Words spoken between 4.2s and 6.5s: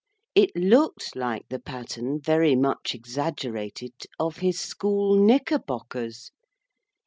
his school knickerbockers.